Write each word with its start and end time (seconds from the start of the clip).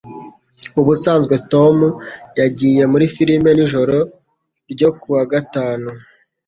Ubusanzwe 0.79 1.35
Tom 1.51 1.77
yagiye 2.39 2.83
muri 2.91 3.05
firime 3.15 3.49
nijoro 3.57 3.95
ryo 4.71 4.89
kuwa 4.99 5.21
gatanu. 5.31 5.87